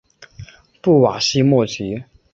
[0.81, 2.03] 布瓦西莫吉。